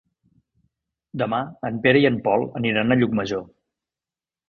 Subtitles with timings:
[1.23, 3.49] Demà en Pere i en Pol aniran a Llucmajor.